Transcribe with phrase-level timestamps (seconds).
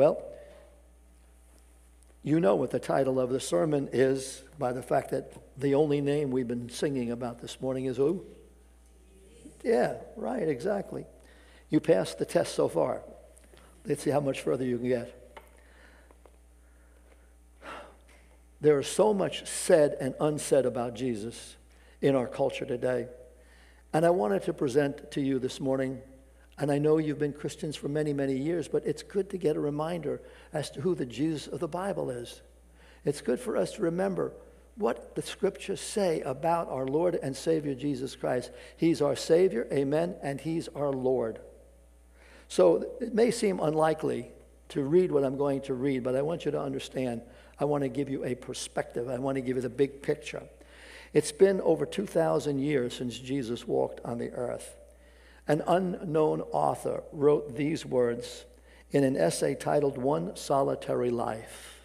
[0.00, 0.22] Well,
[2.22, 6.00] you know what the title of the sermon is by the fact that the only
[6.00, 8.24] name we've been singing about this morning is who?
[9.62, 11.04] Yeah, right, exactly.
[11.68, 13.02] You passed the test so far.
[13.84, 15.36] Let's see how much further you can get.
[18.62, 21.56] There is so much said and unsaid about Jesus
[22.00, 23.06] in our culture today.
[23.92, 26.00] And I wanted to present to you this morning,
[26.60, 29.56] and I know you've been Christians for many, many years, but it's good to get
[29.56, 30.20] a reminder
[30.52, 32.42] as to who the Jesus of the Bible is.
[33.02, 34.32] It's good for us to remember
[34.76, 38.50] what the scriptures say about our Lord and Savior Jesus Christ.
[38.76, 41.40] He's our Savior, amen, and He's our Lord.
[42.48, 44.30] So it may seem unlikely
[44.68, 47.22] to read what I'm going to read, but I want you to understand.
[47.58, 50.42] I want to give you a perspective, I want to give you the big picture.
[51.14, 54.76] It's been over 2,000 years since Jesus walked on the earth.
[55.50, 58.44] An unknown author wrote these words
[58.92, 61.80] in an essay titled One Solitary Life.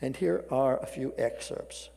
[0.00, 1.90] And here are a few excerpts.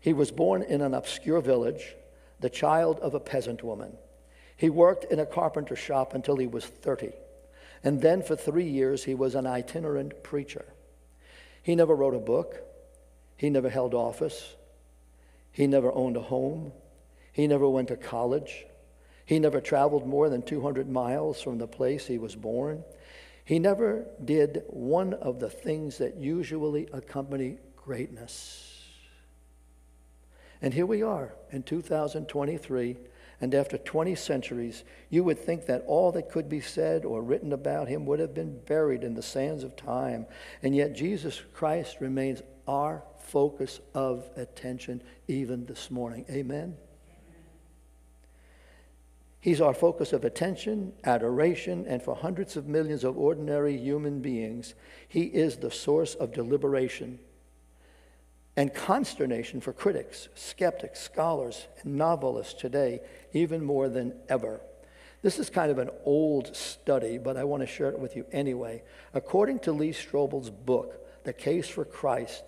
[0.00, 1.96] He was born in an obscure village,
[2.40, 3.98] the child of a peasant woman.
[4.56, 7.12] He worked in a carpenter shop until he was 30.
[7.84, 10.64] And then for three years, he was an itinerant preacher.
[11.62, 12.56] He never wrote a book.
[13.36, 14.56] He never held office.
[15.50, 16.72] He never owned a home.
[17.34, 18.64] He never went to college.
[19.24, 22.84] He never traveled more than 200 miles from the place he was born.
[23.44, 28.68] He never did one of the things that usually accompany greatness.
[30.60, 32.96] And here we are in 2023,
[33.40, 37.52] and after 20 centuries, you would think that all that could be said or written
[37.52, 40.26] about him would have been buried in the sands of time.
[40.62, 46.24] And yet, Jesus Christ remains our focus of attention even this morning.
[46.30, 46.76] Amen?
[49.42, 54.74] He's our focus of attention, adoration, and for hundreds of millions of ordinary human beings,
[55.08, 57.18] He is the source of deliberation
[58.56, 63.00] and consternation for critics, skeptics, scholars, and novelists today,
[63.32, 64.60] even more than ever.
[65.22, 68.24] This is kind of an old study, but I want to share it with you
[68.30, 68.84] anyway.
[69.12, 72.44] According to Lee Strobel's book, The Case for Christ,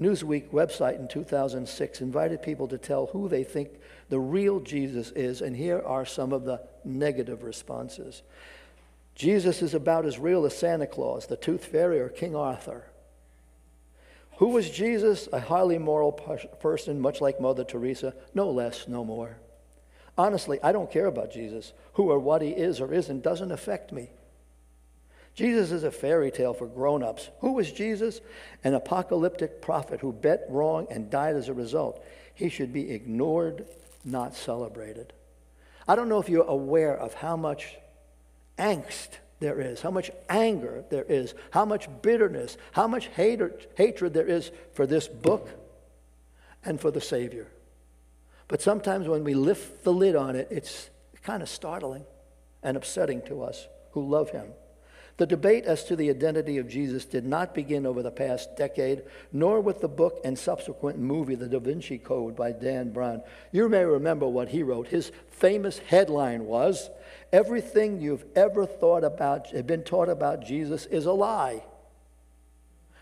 [0.00, 3.70] Newsweek website in 2006 invited people to tell who they think
[4.08, 8.22] the real Jesus is, and here are some of the negative responses.
[9.14, 12.84] Jesus is about as real as Santa Claus, the Tooth Fairy, or King Arthur.
[14.38, 15.28] Who was Jesus?
[15.34, 19.36] A highly moral person, much like Mother Teresa, no less, no more.
[20.16, 21.74] Honestly, I don't care about Jesus.
[21.94, 24.08] Who or what he is or isn't doesn't affect me.
[25.34, 27.30] Jesus is a fairy tale for grown ups.
[27.40, 28.20] Who was Jesus?
[28.64, 32.04] An apocalyptic prophet who bet wrong and died as a result.
[32.34, 33.66] He should be ignored,
[34.04, 35.12] not celebrated.
[35.86, 37.76] I don't know if you're aware of how much
[38.58, 39.08] angst
[39.40, 44.26] there is, how much anger there is, how much bitterness, how much hatred, hatred there
[44.26, 45.48] is for this book
[46.64, 47.46] and for the Savior.
[48.48, 50.90] But sometimes when we lift the lid on it, it's
[51.22, 52.04] kind of startling
[52.62, 54.46] and upsetting to us who love Him.
[55.20, 59.02] The debate as to the identity of Jesus did not begin over the past decade,
[59.30, 63.20] nor with the book and subsequent movie, The Da Vinci Code by Dan Brown.
[63.52, 64.88] You may remember what he wrote.
[64.88, 66.88] His famous headline was
[67.34, 71.64] Everything you've ever thought about, been taught about Jesus is a lie.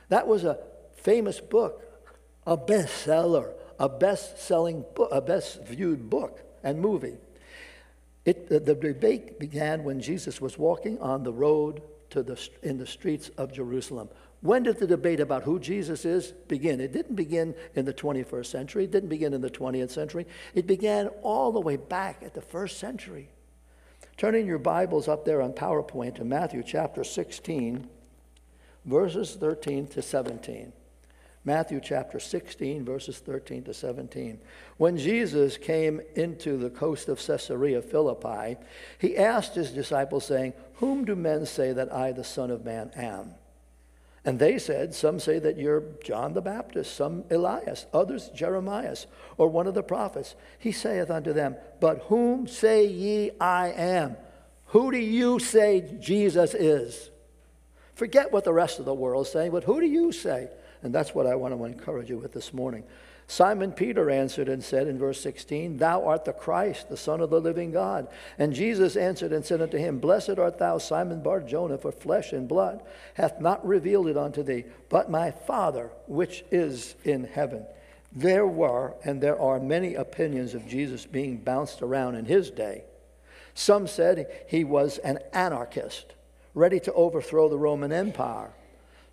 [0.09, 0.59] That was a
[0.97, 1.84] famous book,
[2.45, 7.19] a bestseller, a best-selling book, a best-viewed book and movie.
[8.25, 11.81] It, the debate began when Jesus was walking on the road
[12.11, 14.09] to the, in the streets of Jerusalem.
[14.41, 16.81] When did the debate about who Jesus is begin?
[16.81, 20.27] It didn't begin in the 21st century, it didn't begin in the 20th century.
[20.55, 23.31] It began all the way back at the first century.
[24.16, 27.89] Turning your Bibles up there on PowerPoint to Matthew chapter 16,
[28.84, 30.72] verses 13 to 17.
[31.45, 34.41] Matthew chapter 16, verses 13 to 17.
[34.77, 38.57] When Jesus came into the coast of Caesarea Philippi,
[38.99, 42.91] he asked his disciples, saying, Whom do men say that I, the Son of Man,
[42.97, 43.35] am?
[44.25, 48.97] And they said, Some say that you're John the Baptist, some Elias, others Jeremiah,
[49.39, 50.35] or one of the prophets.
[50.59, 54.17] He saith unto them, But whom say ye I am?
[54.67, 57.11] Who do you say Jesus is?
[57.95, 60.51] Forget what the rest of the world is saying, but who do you say?
[60.83, 62.84] And that's what I want to encourage you with this morning.
[63.30, 67.28] Simon Peter answered and said in verse 16, Thou art the Christ, the Son of
[67.28, 68.09] the living God.
[68.39, 72.33] And Jesus answered and said unto him, Blessed art thou, Simon Bar Jonah, for flesh
[72.33, 72.83] and blood
[73.15, 77.66] hath not revealed it unto thee, but my Father which is in heaven.
[78.13, 82.84] There were and there are many opinions of Jesus being bounced around in his day.
[83.53, 86.15] Some said he was an anarchist,
[86.54, 88.53] ready to overthrow the Roman Empire.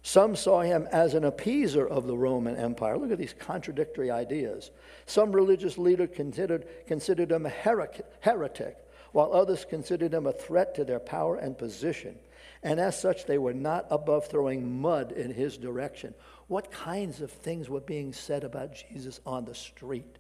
[0.06, 2.96] Some saw him as an appeaser of the Roman Empire.
[2.96, 4.70] Look at these contradictory ideas.
[5.08, 8.78] Some religious leaders considered, considered him a heretic,
[9.14, 12.20] while others considered him a threat to their power and position.
[12.62, 16.14] And as such, they were not above throwing mud in his direction.
[16.46, 20.20] What kinds of things were being said about Jesus on the street?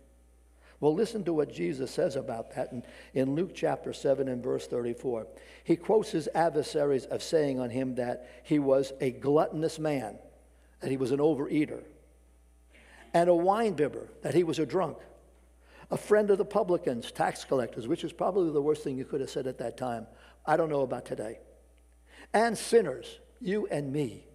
[0.80, 2.84] Well, listen to what Jesus says about that in,
[3.14, 5.28] in Luke chapter 7 and verse 34.
[5.64, 10.18] He quotes his adversaries of saying on him that he was a gluttonous man,
[10.82, 11.82] that he was an overeater,
[13.14, 14.98] and a winebibber, that he was a drunk,
[15.90, 19.22] a friend of the publicans, tax collectors, which is probably the worst thing you could
[19.22, 20.06] have said at that time.
[20.46, 21.40] I don't know about today.
[22.34, 24.26] And sinners, you and me.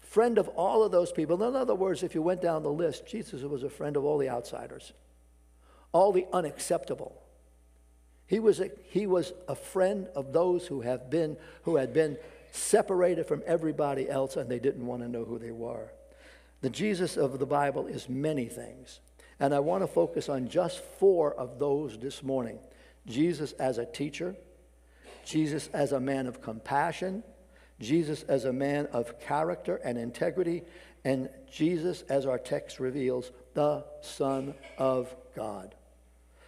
[0.00, 1.42] Friend of all of those people.
[1.42, 4.18] In other words, if you went down the list, Jesus was a friend of all
[4.18, 4.92] the outsiders
[5.92, 7.20] all the unacceptable.
[8.26, 12.18] He was a, he was a friend of those who have been who had been
[12.52, 15.92] separated from everybody else and they didn't want to know who they were.
[16.60, 19.00] The Jesus of the Bible is many things.
[19.40, 22.58] And I want to focus on just four of those this morning.
[23.06, 24.34] Jesus as a teacher,
[25.24, 27.22] Jesus as a man of compassion,
[27.80, 30.64] Jesus as a man of character and integrity,
[31.04, 35.74] and Jesus, as our text reveals, the Son of God.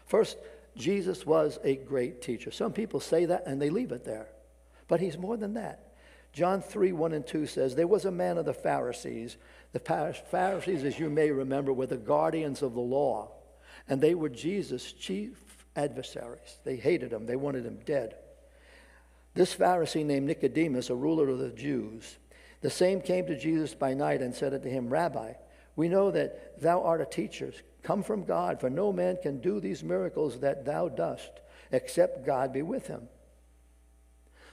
[0.07, 0.39] First,
[0.77, 2.53] Jesus was a great teacher.
[2.53, 4.29] Some people say that and they leave it there.
[4.87, 5.89] But he's more than that.
[6.33, 9.39] John 3 1 and 2 says, There was a man of the Pharisees.
[9.73, 9.81] The
[10.31, 13.33] Pharisees, as you may remember, were the guardians of the law,
[13.89, 15.33] and they were Jesus' chief
[15.75, 16.59] adversaries.
[16.63, 18.15] They hated him, they wanted him dead.
[19.35, 22.19] This Pharisee named Nicodemus, a ruler of the Jews,
[22.61, 25.33] the same came to Jesus by night and said unto him, Rabbi,
[25.81, 29.61] we know that thou art a teacher come from God, for no man can do
[29.61, 31.31] these miracles that thou dost,
[31.73, 33.09] except God be with him.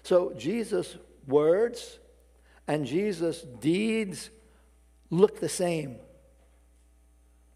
[0.03, 0.95] So Jesus'
[1.27, 1.99] words
[2.65, 4.29] and Jesus' deeds
[5.09, 5.97] look the same.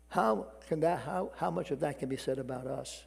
[0.10, 3.06] How can that how, how much of that can be said about us?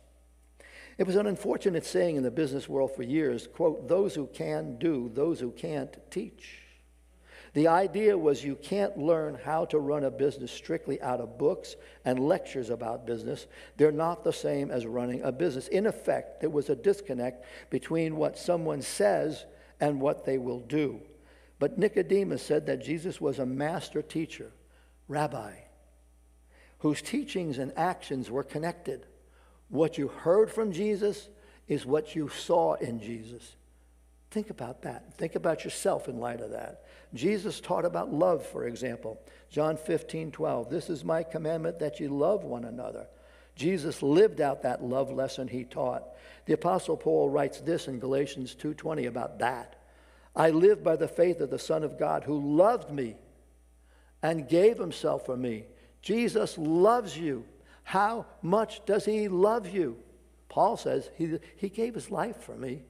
[0.96, 4.78] It was an unfortunate saying in the business world for years, quote, those who can
[4.78, 6.63] do, those who can't teach.
[7.54, 11.76] The idea was you can't learn how to run a business strictly out of books
[12.04, 13.46] and lectures about business.
[13.76, 15.68] They're not the same as running a business.
[15.68, 19.44] In effect, there was a disconnect between what someone says
[19.80, 21.00] and what they will do.
[21.60, 24.50] But Nicodemus said that Jesus was a master teacher,
[25.06, 25.52] rabbi,
[26.78, 29.06] whose teachings and actions were connected.
[29.68, 31.28] What you heard from Jesus
[31.68, 33.54] is what you saw in Jesus.
[34.34, 35.14] Think about that.
[35.14, 36.82] Think about yourself in light of that.
[37.14, 39.22] Jesus taught about love, for example.
[39.48, 40.70] John 15, 12.
[40.70, 43.06] This is my commandment that you love one another.
[43.54, 46.02] Jesus lived out that love lesson he taught.
[46.46, 49.76] The apostle Paul writes this in Galatians 2:20 about that.
[50.34, 53.14] I live by the faith of the Son of God who loved me
[54.20, 55.66] and gave himself for me.
[56.02, 57.44] Jesus loves you.
[57.84, 59.96] How much does he love you?
[60.48, 62.82] Paul says he, he gave his life for me.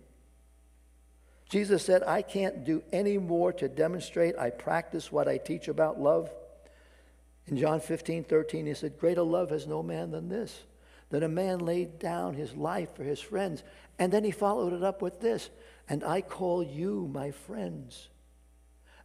[1.48, 6.00] Jesus said, I can't do any more to demonstrate I practice what I teach about
[6.00, 6.32] love.
[7.46, 10.62] In John 15, 13, he said, Greater love has no man than this,
[11.10, 13.62] that a man laid down his life for his friends.
[13.98, 15.50] And then he followed it up with this,
[15.88, 18.08] and I call you my friends.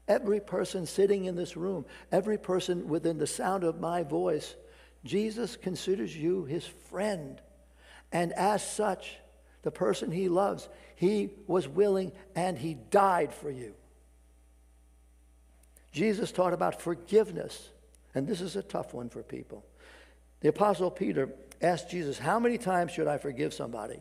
[0.07, 4.55] Every person sitting in this room, every person within the sound of my voice,
[5.03, 7.39] Jesus considers you his friend.
[8.11, 9.17] And as such,
[9.61, 10.69] the person he loves.
[10.95, 13.73] He was willing and he died for you.
[15.91, 17.69] Jesus taught about forgiveness,
[18.13, 19.65] and this is a tough one for people.
[20.41, 21.29] The Apostle Peter
[21.61, 23.99] asked Jesus, How many times should I forgive somebody?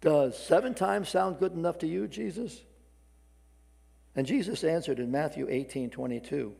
[0.00, 2.60] Does seven times sound good enough to you, Jesus?
[4.16, 6.54] And Jesus answered in Matthew 18 22,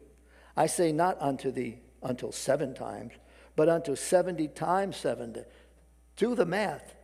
[0.56, 3.12] I say not unto thee until seven times,
[3.56, 5.42] but unto 70 times 70.
[6.16, 6.94] Do the math.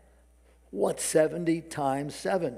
[0.71, 2.57] What, 70 times 7?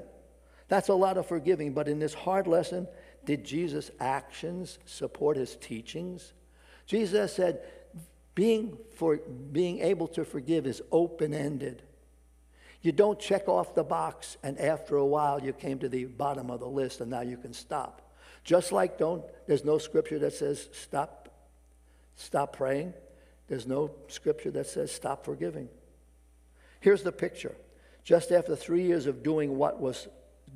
[0.67, 2.87] That's a lot of forgiving, but in this hard lesson,
[3.25, 6.33] did Jesus' actions support his teachings?
[6.85, 7.61] Jesus said,
[8.35, 11.83] being, for, being able to forgive is open ended.
[12.81, 16.49] You don't check off the box, and after a while, you came to the bottom
[16.49, 18.01] of the list, and now you can stop.
[18.43, 21.29] Just like don't, there's no scripture that says stop,
[22.15, 22.93] stop praying.
[23.47, 25.69] There's no scripture that says stop forgiving.
[26.79, 27.55] Here's the picture.
[28.03, 30.07] Just after three years of doing what was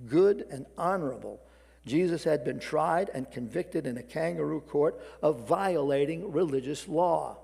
[0.07, 1.39] good and honorable,
[1.85, 7.37] Jesus had been tried and convicted in a kangaroo court of violating religious law.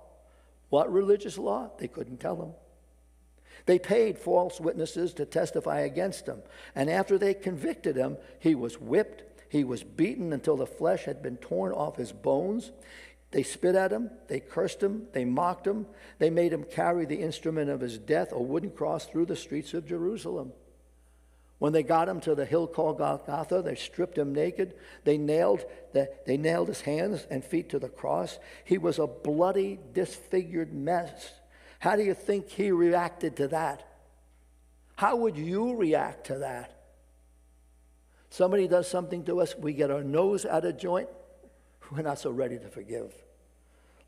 [0.70, 1.70] What religious law?
[1.78, 2.54] They couldn't tell him.
[3.66, 6.42] They paid false witnesses to testify against him.
[6.74, 11.22] And after they convicted him, he was whipped, he was beaten until the flesh had
[11.22, 12.72] been torn off his bones.
[13.32, 15.88] They spit at him, they cursed him, they mocked him,
[16.20, 19.74] they made him carry the instrument of his death, a wooden cross, through the streets
[19.74, 20.52] of Jerusalem.
[21.58, 24.74] When they got him to the hill called Golgotha, they stripped him naked.
[25.04, 28.40] They nailed, the, they nailed his hands and feet to the cross.
[28.66, 31.34] He was a bloody, disfigured mess.
[31.78, 33.88] How do you think he reacted to that?
[34.96, 36.76] How would you react to that?
[38.32, 41.10] Somebody does something to us, we get our nose out of joint,
[41.96, 43.14] we're not so ready to forgive.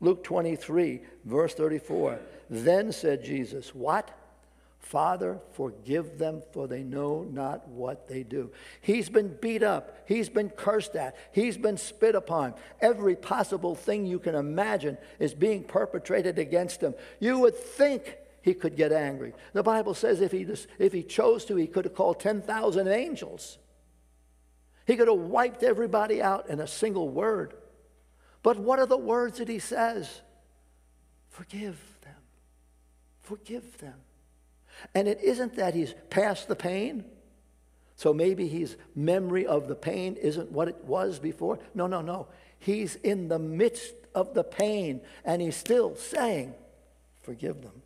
[0.00, 2.18] Luke 23, verse 34.
[2.50, 4.10] Then said Jesus, What?
[4.80, 8.50] Father, forgive them, for they know not what they do.
[8.82, 9.96] He's been beat up.
[10.06, 11.16] He's been cursed at.
[11.32, 12.52] He's been spit upon.
[12.82, 16.94] Every possible thing you can imagine is being perpetrated against him.
[17.18, 19.32] You would think he could get angry.
[19.54, 22.86] The Bible says if he, just, if he chose to, he could have called 10,000
[22.86, 23.56] angels.
[24.86, 27.54] He could have wiped everybody out in a single word.
[28.44, 30.20] But what are the words that he says?
[31.30, 32.14] Forgive them.
[33.22, 33.94] Forgive them.
[34.94, 37.06] And it isn't that he's past the pain.
[37.96, 41.58] So maybe his memory of the pain isn't what it was before.
[41.74, 42.28] No, no, no.
[42.58, 46.54] He's in the midst of the pain and he's still saying,
[47.22, 47.80] Forgive them.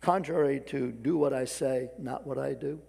[0.00, 2.80] Contrary to do what I say, not what I do.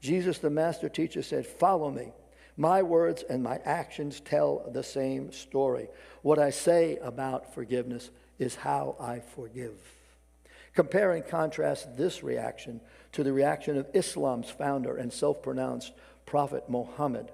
[0.00, 2.12] Jesus, the master teacher, said, Follow me.
[2.56, 5.88] My words and my actions tell the same story.
[6.22, 9.74] What I say about forgiveness is how I forgive.
[10.74, 12.80] Compare and contrast this reaction
[13.12, 15.92] to the reaction of Islam's founder and self pronounced
[16.26, 17.30] prophet Muhammad.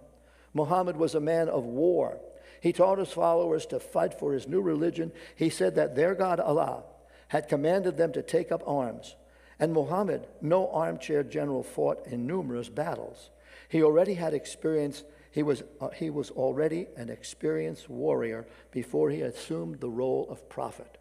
[0.54, 2.18] Muhammad was a man of war.
[2.60, 5.12] He taught his followers to fight for his new religion.
[5.36, 6.82] He said that their God, Allah,
[7.28, 9.14] had commanded them to take up arms.
[9.60, 13.30] And Muhammad, no armchair general, fought in numerous battles.
[13.68, 19.20] He already had experience, he was, uh, he was already an experienced warrior before he
[19.20, 20.98] assumed the role of prophet.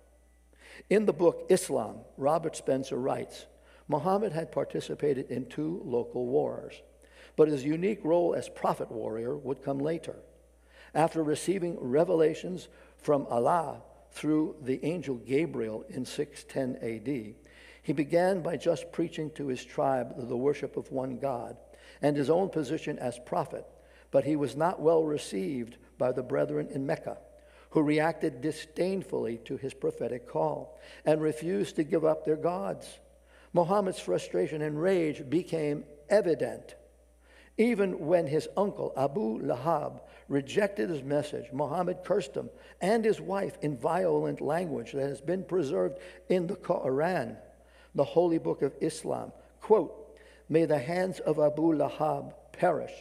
[0.90, 3.46] In the book Islam, Robert Spencer writes
[3.88, 6.82] Muhammad had participated in two local wars,
[7.38, 10.16] but his unique role as prophet warrior would come later.
[10.94, 13.82] After receiving revelations from Allah
[14.12, 17.36] through the angel Gabriel in 610 AD,
[17.82, 21.56] he began by just preaching to his tribe the worship of one God
[22.02, 23.66] and his own position as prophet,
[24.12, 27.18] but he was not well received by the brethren in Mecca
[27.72, 33.00] who reacted disdainfully to his prophetic call and refused to give up their gods.
[33.54, 36.76] Muhammad's frustration and rage became evident.
[37.58, 42.50] Even when his uncle Abu Lahab rejected his message, Muhammad cursed him
[42.82, 45.98] and his wife in violent language that has been preserved
[46.30, 47.36] in the Quran,
[47.96, 49.32] the holy book of Islam.
[49.60, 50.07] Quote,
[50.50, 52.94] May the hands of Abu Lahab perish.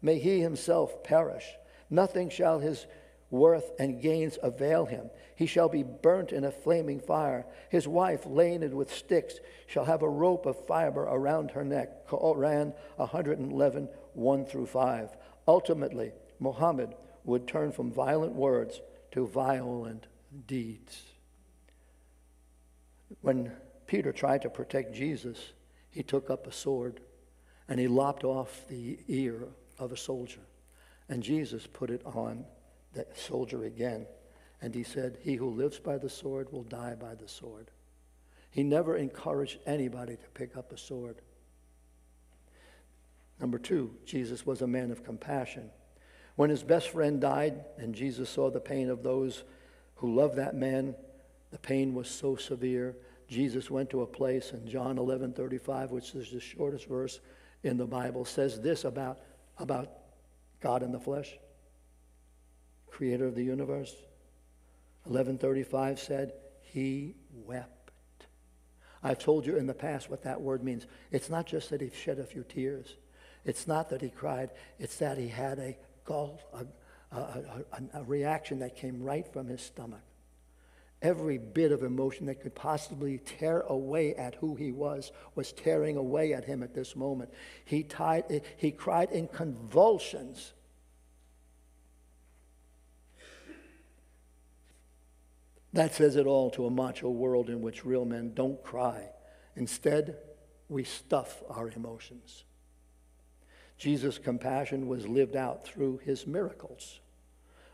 [0.00, 1.46] May he himself perish.
[1.90, 2.86] Nothing shall his
[3.30, 5.10] worth and gains avail him.
[5.34, 7.46] He shall be burnt in a flaming fire.
[7.68, 12.08] His wife, laden with sticks, shall have a rope of fiber around her neck.
[12.08, 15.16] Quran 111, 1 through 5.
[15.48, 18.80] Ultimately, Muhammad would turn from violent words
[19.12, 20.06] to violent
[20.46, 21.02] deeds.
[23.20, 23.52] When
[23.86, 25.52] Peter tried to protect Jesus,
[25.94, 27.00] he took up a sword
[27.68, 29.46] and he lopped off the ear
[29.78, 30.40] of a soldier.
[31.08, 32.44] And Jesus put it on
[32.94, 34.06] the soldier again.
[34.60, 37.70] And he said, He who lives by the sword will die by the sword.
[38.50, 41.16] He never encouraged anybody to pick up a sword.
[43.38, 45.70] Number two, Jesus was a man of compassion.
[46.34, 49.44] When his best friend died and Jesus saw the pain of those
[49.96, 50.96] who loved that man,
[51.52, 52.96] the pain was so severe.
[53.34, 57.18] Jesus went to a place in John 11 35, which is the shortest verse
[57.64, 59.18] in the Bible, says this about,
[59.58, 59.90] about
[60.60, 61.36] God in the flesh
[62.86, 63.92] creator of the universe.
[65.02, 67.90] 1135 said, He wept.
[69.02, 70.86] I've told you in the past what that word means.
[71.10, 72.94] It's not just that he shed a few tears.
[73.44, 74.50] It's not that he cried.
[74.78, 79.48] It's that he had a gulp, a, a, a, a reaction that came right from
[79.48, 80.00] his stomach.
[81.04, 85.96] Every bit of emotion that could possibly tear away at who he was was tearing
[85.96, 87.30] away at him at this moment.
[87.64, 90.54] He, tied, he cried in convulsions.
[95.74, 99.10] That says it all to a macho world in which real men don't cry.
[99.56, 100.16] Instead,
[100.68, 102.44] we stuff our emotions.
[103.76, 107.00] Jesus' compassion was lived out through his miracles.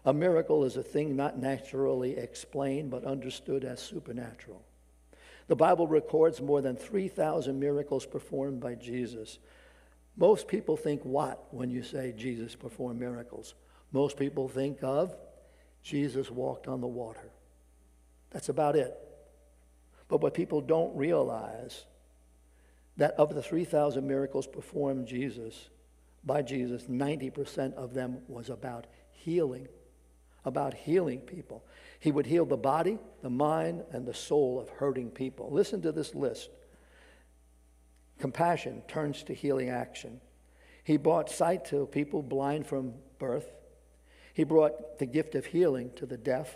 [0.04, 4.62] A miracle is a thing not naturally explained but understood as supernatural.
[5.49, 9.38] The Bible records more than 3,000 miracles performed by Jesus.
[10.16, 13.54] Most people think what when you say Jesus performed miracles?
[13.92, 15.14] Most people think of
[15.83, 17.33] Jesus walked on the water.
[18.30, 18.97] That's about it.
[20.09, 21.85] But what people don't realize
[22.97, 25.69] that of the 3,000 miracles performed Jesus
[26.25, 29.69] by Jesus, 90% of them was about healing
[30.44, 31.64] about healing people.
[31.99, 35.50] He would heal the body, the mind, and the soul of hurting people.
[35.50, 36.50] Listen to this list.
[38.18, 40.20] Compassion turns to healing action.
[40.85, 43.50] He brought sight to people blind from birth.
[44.32, 46.54] He brought the gift of healing to the deaf.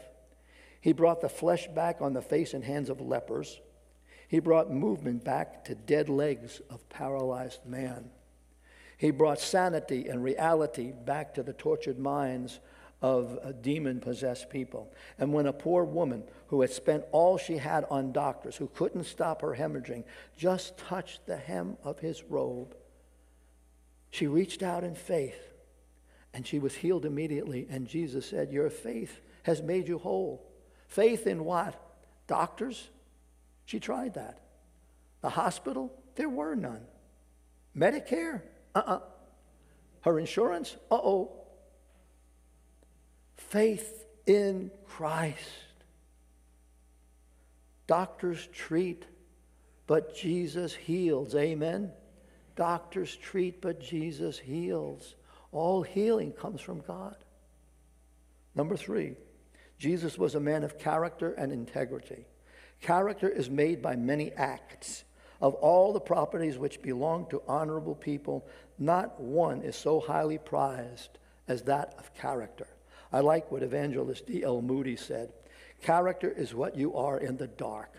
[0.80, 3.60] He brought the flesh back on the face and hands of lepers.
[4.28, 8.10] He brought movement back to dead legs of paralyzed man.
[8.96, 12.60] He brought sanity and reality back to the tortured minds
[13.04, 14.90] of demon possessed people.
[15.18, 19.04] And when a poor woman who had spent all she had on doctors, who couldn't
[19.04, 20.04] stop her hemorrhaging,
[20.38, 22.74] just touched the hem of his robe,
[24.10, 25.52] she reached out in faith
[26.32, 27.66] and she was healed immediately.
[27.68, 30.50] And Jesus said, Your faith has made you whole.
[30.88, 31.78] Faith in what?
[32.26, 32.88] Doctors?
[33.66, 34.40] She tried that.
[35.20, 35.92] The hospital?
[36.14, 36.86] There were none.
[37.76, 38.40] Medicare?
[38.74, 38.94] Uh uh-uh.
[38.94, 39.00] uh
[40.00, 40.74] Her insurance?
[40.90, 41.43] Uh oh
[43.54, 45.38] faith in Christ.
[47.86, 49.04] Doctors treat,
[49.86, 51.36] but Jesus heals.
[51.36, 51.92] Amen?
[52.56, 55.14] Doctors treat, but Jesus heals.
[55.52, 57.14] All healing comes from God.
[58.56, 59.14] Number three,
[59.78, 62.26] Jesus was a man of character and integrity.
[62.80, 65.04] Character is made by many acts.
[65.40, 68.48] Of all the properties which belong to honorable people,
[68.80, 72.66] not one is so highly prized as that of character.
[73.14, 74.60] I like what evangelist D.L.
[74.60, 75.32] Moody said
[75.82, 77.92] character is what you are in the dark.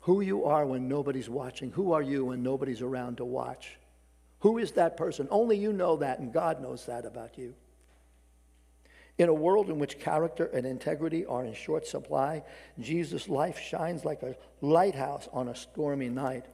[0.00, 1.70] Who you are when nobody's watching.
[1.72, 3.76] Who are you when nobody's around to watch?
[4.38, 5.28] Who is that person?
[5.30, 7.54] Only you know that, and God knows that about you.
[9.18, 12.42] In a world in which character and integrity are in short supply,
[12.80, 16.46] Jesus' life shines like a lighthouse on a stormy night.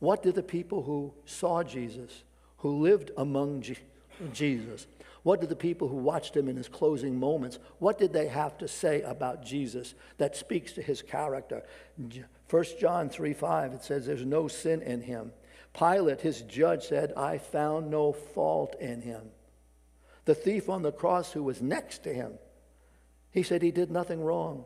[0.00, 2.24] What did the people who saw Jesus,
[2.58, 3.62] who lived among
[4.32, 4.86] Jesus,
[5.22, 8.56] what did the people who watched him in his closing moments, what did they have
[8.58, 11.62] to say about Jesus that speaks to his character?
[12.48, 15.32] 1 John 3 5, it says, There's no sin in him.
[15.78, 19.30] Pilate, his judge, said, I found no fault in him.
[20.24, 22.32] The thief on the cross who was next to him,
[23.30, 24.64] he said he did nothing wrong.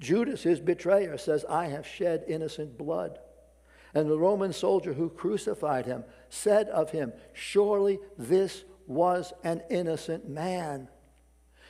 [0.00, 3.18] Judas, his betrayer, says, I have shed innocent blood.
[3.94, 10.28] And the Roman soldier who crucified him said of him, Surely this was an innocent
[10.28, 10.88] man.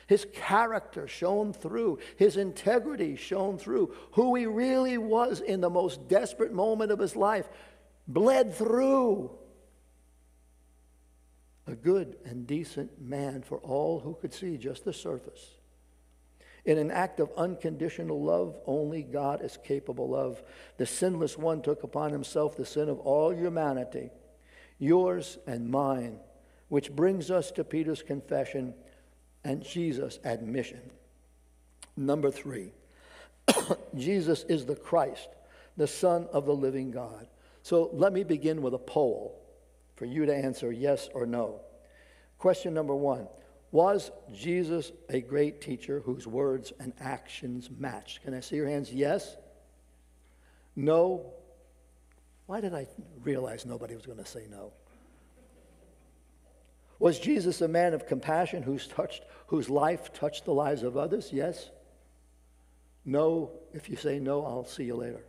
[0.07, 6.07] His character shone through, his integrity shone through, who he really was in the most
[6.07, 7.47] desperate moment of his life
[8.07, 9.29] bled through.
[11.67, 15.57] A good and decent man for all who could see just the surface.
[16.65, 20.41] In an act of unconditional love, only God is capable of.
[20.77, 24.09] The sinless one took upon himself the sin of all humanity,
[24.79, 26.19] yours and mine
[26.69, 28.73] which brings us to Peter's confession
[29.43, 30.79] and Jesus' admission.
[31.97, 32.71] Number three,
[33.95, 35.27] Jesus is the Christ,
[35.75, 37.27] the Son of the living God.
[37.63, 39.39] So let me begin with a poll
[39.95, 41.61] for you to answer yes or no.
[42.37, 43.27] Question number one
[43.71, 48.23] Was Jesus a great teacher whose words and actions matched?
[48.23, 48.93] Can I see your hands?
[48.93, 49.35] Yes?
[50.75, 51.33] No?
[52.45, 52.87] Why did I
[53.21, 54.71] realize nobody was going to say no?
[56.99, 61.29] Was Jesus a man of compassion who's touched, whose life touched the lives of others?
[61.31, 61.69] Yes.
[63.05, 63.51] No.
[63.73, 65.23] If you say no, I'll see you later.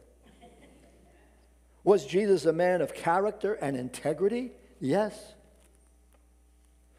[1.84, 4.52] Was Jesus a man of character and integrity?
[4.80, 5.34] Yes.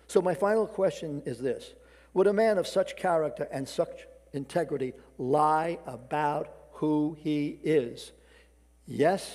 [0.07, 1.73] So, my final question is this
[2.13, 8.11] Would a man of such character and such integrity lie about who he is?
[8.87, 9.29] Yes.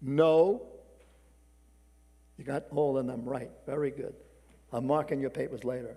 [0.00, 0.71] No.
[2.42, 3.52] You got all of them right.
[3.66, 4.14] Very good.
[4.72, 5.96] I'm marking your papers later.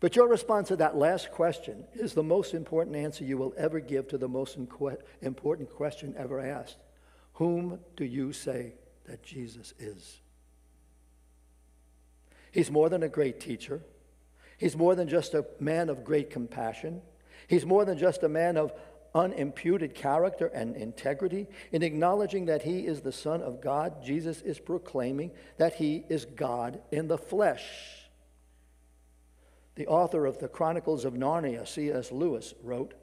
[0.00, 3.78] But your response to that last question is the most important answer you will ever
[3.78, 6.78] give to the most important question ever asked
[7.34, 8.72] Whom do you say
[9.04, 10.18] that Jesus is?
[12.50, 13.82] He's more than a great teacher.
[14.58, 17.02] He's more than just a man of great compassion.
[17.46, 18.72] He's more than just a man of
[19.18, 21.48] unimputed character and integrity.
[21.72, 26.24] In acknowledging that he is the Son of God, Jesus is proclaiming that he is
[26.24, 27.64] God in the flesh.
[29.74, 32.12] The author of the Chronicles of Narnia, C.S.
[32.12, 32.94] Lewis, wrote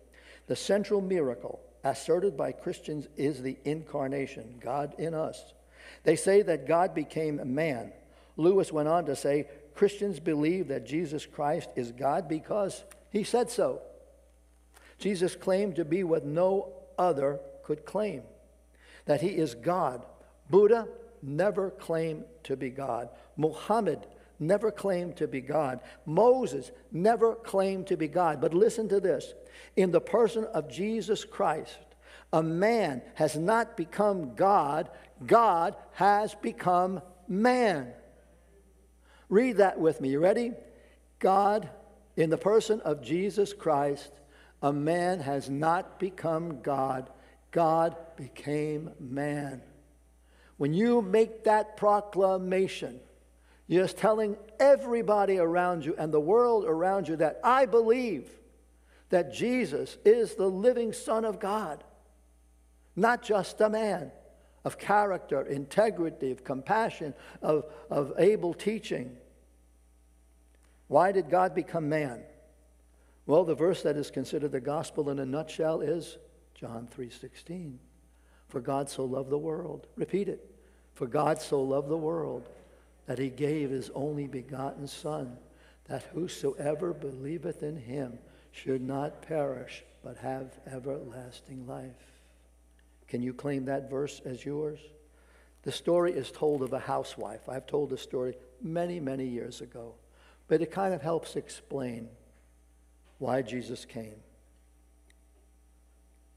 [0.47, 5.54] The central miracle asserted by Christians is the incarnation, God in us.
[6.04, 7.91] They say that God became a man.
[8.38, 13.49] Lewis went on to say Christians believe that Jesus Christ is God because he said
[13.49, 13.82] so.
[14.97, 18.23] Jesus claimed to be what no other could claim
[19.05, 20.03] that he is God.
[20.49, 20.88] Buddha
[21.21, 23.10] never claimed to be God.
[23.38, 24.05] Muhammad
[24.39, 25.79] never claimed to be God.
[26.05, 28.41] Moses never claimed to be God.
[28.41, 29.34] But listen to this
[29.75, 31.77] in the person of Jesus Christ,
[32.34, 34.89] a man has not become God,
[35.25, 37.93] God has become man.
[39.29, 40.10] Read that with me.
[40.10, 40.51] You ready?
[41.19, 41.69] God,
[42.15, 44.12] in the person of Jesus Christ,
[44.65, 47.12] a man has not become God,
[47.51, 49.62] God became man.
[50.58, 52.99] When you make that proclamation,
[53.67, 58.28] you're just telling everybody around you and the world around you that I believe
[59.10, 61.84] that Jesus is the living Son of God,
[62.95, 64.12] not just a man
[64.63, 69.15] of character, integrity, of compassion, of, of able teaching.
[70.88, 72.23] Why did God become man?
[73.25, 76.17] Well, the verse that is considered the gospel in a nutshell is
[76.53, 77.79] John 3:16.
[78.47, 79.88] For God so loved the world.
[79.95, 80.47] Repeat it.
[80.93, 82.49] For God so loved the world
[83.07, 85.38] that he gave his only begotten son
[85.85, 88.19] that whosoever believeth in him
[88.51, 92.21] should not perish but have everlasting life.
[93.07, 94.79] Can you claim that verse as yours?
[95.63, 97.49] The story is told of a housewife.
[97.49, 99.95] I've told the story many, many years ago,
[100.47, 102.09] but it kind of helps explain
[103.17, 104.15] why Jesus came.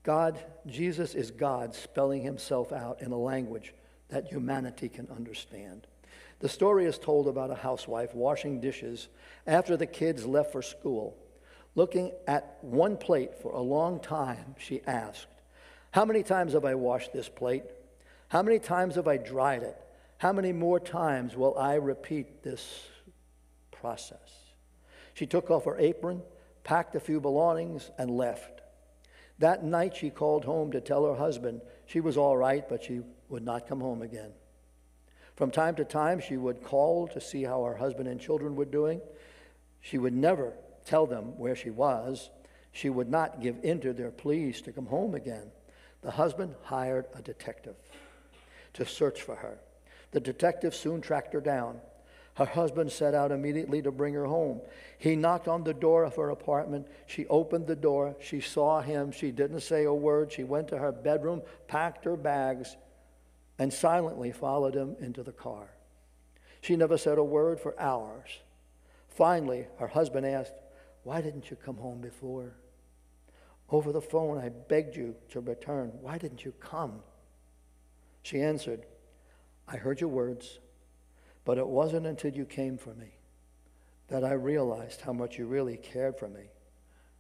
[0.03, 3.75] God, Jesus is God spelling himself out in a language
[4.09, 5.87] that humanity can understand.
[6.41, 9.09] The story is told about a housewife washing dishes
[9.47, 11.17] after the kids left for school.
[11.75, 15.27] Looking at one plate for a long time, she asked,
[15.91, 17.64] How many times have I washed this plate?
[18.29, 19.77] How many times have I dried it?
[20.19, 22.87] How many more times will I repeat this
[23.71, 24.19] process?
[25.14, 26.23] She took off her apron
[26.68, 28.61] packed a few belongings, and left.
[29.38, 33.00] That night, she called home to tell her husband she was all right, but she
[33.31, 34.33] would not come home again.
[35.35, 38.66] From time to time, she would call to see how her husband and children were
[38.66, 39.00] doing.
[39.81, 40.52] She would never
[40.85, 42.28] tell them where she was.
[42.72, 45.50] She would not give in to their pleas to come home again.
[46.02, 47.76] The husband hired a detective
[48.74, 49.59] to search for her.
[50.11, 51.81] The detective soon tracked her down.
[52.38, 54.61] Her husband set out immediately to bring her home.
[54.96, 56.87] He knocked on the door of her apartment.
[57.09, 58.14] She opened the door.
[58.20, 59.11] She saw him.
[59.11, 60.31] She didn't say a word.
[60.31, 62.77] She went to her bedroom, packed her bags,
[63.59, 65.68] and silently followed him into the car.
[66.61, 68.38] She never said a word for hours.
[69.09, 70.55] Finally, her husband asked,
[71.03, 72.55] Why didn't you come home before?
[73.68, 75.90] Over the phone, I begged you to return.
[76.03, 77.01] Why didn't you come?
[78.22, 78.87] She answered,
[79.66, 80.61] I heard your words.
[81.48, 83.14] But it wasn't until you came for me
[84.08, 86.50] that I realized how much you really cared for me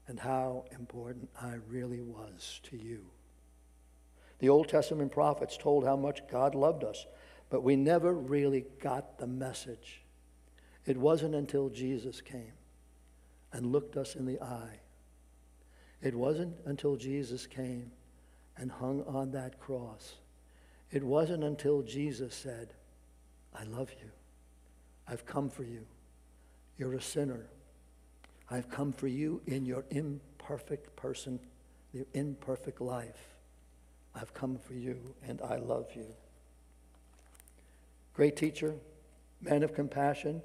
[0.06, 3.06] and how important I really was to you.
[4.40, 7.06] The Old Testament prophets told how much God loved us,
[7.48, 10.02] but we never really got the message.
[10.84, 12.52] It wasn't until Jesus came
[13.50, 14.80] and looked us in the eye.
[16.02, 17.92] It wasn't until Jesus came
[18.58, 20.16] and hung on that cross.
[20.90, 22.74] It wasn't until Jesus said,
[23.54, 24.10] I love you.
[25.08, 25.86] I've come for you.
[26.76, 27.46] You're a sinner.
[28.50, 31.40] I've come for you in your imperfect person,
[31.92, 33.34] your imperfect life.
[34.14, 36.06] I've come for you and I love you.
[38.14, 38.74] Great teacher,
[39.40, 40.42] man of compassion,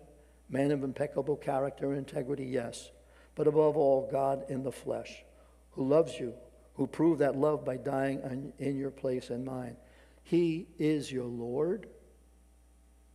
[0.49, 2.91] man of impeccable character and integrity, yes,
[3.35, 5.23] but above all, God in the flesh,
[5.71, 6.33] who loves you,
[6.75, 9.75] who proved that love by dying in your place and mine.
[10.23, 11.87] He is your Lord,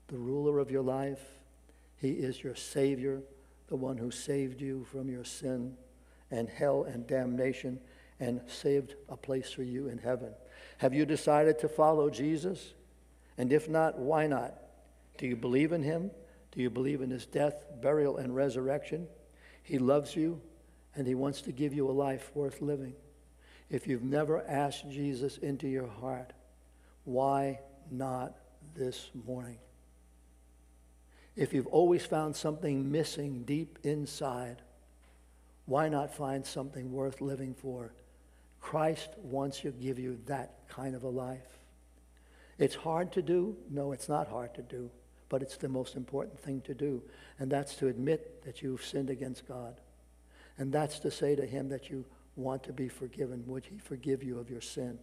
[0.09, 1.21] the ruler of your life.
[2.01, 3.21] He is your Savior,
[3.69, 5.77] the one who saved you from your sin
[6.31, 7.81] and hell and damnation
[8.21, 10.33] and saved a place for you in heaven.
[10.79, 12.75] Have you decided to follow Jesus?
[13.37, 14.55] And if not, why not?
[15.19, 16.11] Do you believe in him?
[16.53, 19.07] Do you believe in his death, burial, and resurrection?
[19.69, 20.41] He loves you,
[20.97, 22.95] and He wants to give you a life worth living.
[23.69, 26.33] If you've never asked Jesus into your heart,
[27.05, 28.35] why not
[28.75, 29.59] this morning?
[31.38, 34.61] If you've always found something missing deep inside,
[35.66, 37.92] why not find something worth living for?
[38.61, 41.61] Christ wants to give you that kind of a life.
[42.59, 43.57] It's hard to do.
[43.70, 44.90] No, it's not hard to do,
[45.29, 47.05] but it's the most important thing to do.
[47.38, 49.81] And that's to admit that you've sinned against God.
[50.59, 53.44] And that's to say to Him that you want to be forgiven.
[53.46, 54.98] Would He forgive you of your sin?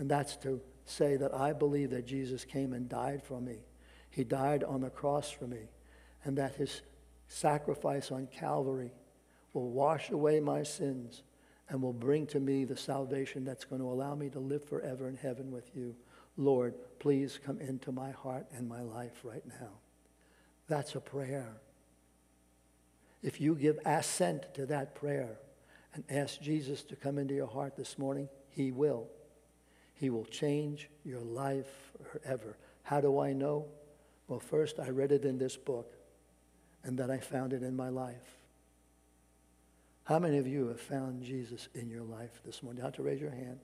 [0.00, 3.58] And that's to say that I believe that Jesus came and died for me.
[4.14, 5.70] He died on the cross for me.
[6.24, 6.82] And that His
[7.26, 8.92] sacrifice on Calvary
[9.52, 11.24] will wash away my sins
[11.68, 15.08] and will bring to me the salvation that's going to allow me to live forever
[15.08, 15.96] in heaven with you.
[16.36, 19.70] Lord, please come into my heart and my life right now.
[20.68, 21.56] That's a prayer.
[23.20, 25.38] If you give assent to that prayer
[25.92, 29.08] and ask Jesus to come into your heart this morning, he will.
[29.94, 32.56] He will change your life forever.
[32.84, 33.66] How do I know?
[34.28, 35.92] Well, first, I read it in this book,
[36.82, 38.38] and then I found it in my life.
[40.04, 42.82] How many of you have found Jesus in your life this morning?
[42.82, 43.60] Have to raise your hand.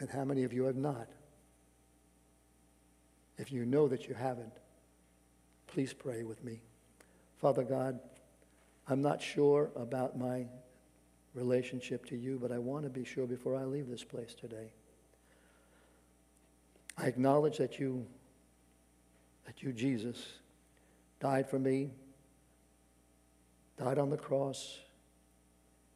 [0.00, 1.08] And how many of you have not?
[3.36, 4.52] If you know that you haven't,
[5.66, 6.60] please pray with me.
[7.40, 7.98] Father God,
[8.88, 10.46] I'm not sure about my
[11.34, 14.72] relationship to you, but I want to be sure before I leave this place today.
[16.96, 18.06] I acknowledge that you,
[19.54, 20.34] that you, Jesus,
[21.20, 21.90] died for me,
[23.78, 24.78] died on the cross,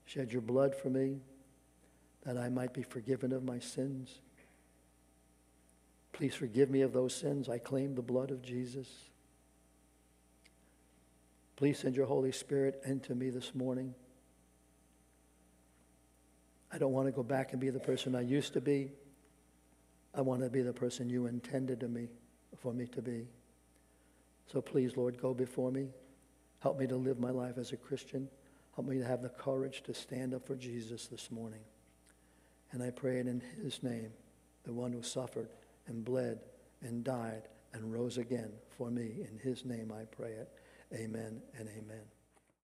[0.05, 1.19] shed your blood for me,
[2.25, 4.21] that I might be forgiven of my sins.
[6.13, 7.49] Please forgive me of those sins.
[7.49, 8.89] I claim the blood of Jesus.
[11.57, 13.95] Please send your Holy Spirit into me this morning.
[16.73, 18.91] I don't want to go back and be the person I used to be.
[20.15, 22.09] I want to be the person you intended to me,
[22.59, 23.27] for me to be.
[24.51, 25.89] So please, Lord, go before me.
[26.61, 28.29] Help me to live my life as a Christian.
[28.75, 31.61] Help me to have the courage to stand up for Jesus this morning.
[32.73, 34.11] And I pray it in his name,
[34.65, 35.49] the one who suffered
[35.87, 36.41] and bled
[36.83, 39.27] and died and rose again for me.
[39.31, 40.49] In his name I pray it.
[40.95, 42.18] Amen and amen.